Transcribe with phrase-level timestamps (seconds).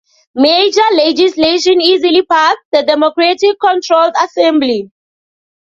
[0.33, 4.89] Merger legislation easily passed the Democratic-controlled Assembly.